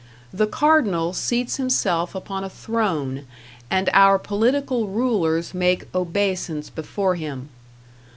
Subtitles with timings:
[0.33, 3.27] The Cardinal seats himself upon a throne,
[3.69, 7.49] and our political rulers make obeisance before him.